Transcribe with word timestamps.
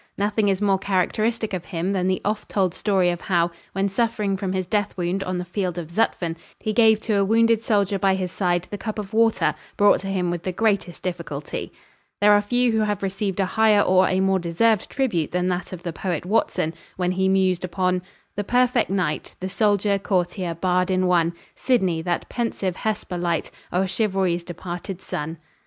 Nothing 0.17 0.49
is 0.49 0.63
more 0.63 0.79
characteristic 0.79 1.53
of 1.53 1.65
him 1.65 1.91
than 1.91 2.07
the 2.07 2.23
oft 2.25 2.49
told 2.49 2.73
story 2.73 3.11
of 3.11 3.21
how, 3.21 3.51
when 3.73 3.87
suffering 3.87 4.35
from 4.35 4.51
his 4.51 4.65
death 4.65 4.97
wound 4.97 5.23
on 5.25 5.37
the 5.37 5.45
field 5.45 5.77
of 5.77 5.91
Zutphen, 5.91 6.35
he 6.59 6.73
gave 6.73 6.99
to 7.01 7.17
a 7.19 7.23
wounded 7.23 7.61
soldier 7.63 7.99
by 7.99 8.15
his 8.15 8.31
side 8.31 8.67
the 8.71 8.79
cup 8.79 8.97
of 8.97 9.13
water 9.13 9.53
brought 9.77 9.99
to 9.99 10.07
him 10.07 10.31
with 10.31 10.41
the 10.41 10.51
greatest 10.51 11.03
difficulty. 11.03 11.71
There 12.19 12.31
are 12.31 12.41
few 12.41 12.71
who 12.71 12.79
have 12.79 13.03
received 13.03 13.39
a 13.39 13.45
higher 13.45 13.81
or 13.81 14.07
a 14.07 14.21
more 14.21 14.39
deserved 14.39 14.89
tribute 14.89 15.33
than 15.33 15.49
that 15.49 15.71
of 15.71 15.83
the 15.83 15.93
poet 15.93 16.25
Watson, 16.25 16.73
when 16.97 17.11
he 17.11 17.29
mused 17.29 17.63
upon 17.63 18.01
"the 18.35 18.43
perfect 18.43 18.89
knight, 18.89 19.35
The 19.39 19.49
soldier, 19.49 19.99
courtier, 19.99 20.55
bard 20.55 20.89
in 20.89 21.05
one, 21.05 21.33
Sidney, 21.55 22.01
that 22.01 22.27
pensive 22.27 22.75
Hesper 22.77 23.19
light 23.19 23.51
O'er 23.71 23.85
Chivalry's 23.85 24.43
departed 24.43 24.99
Sun." 24.99 25.37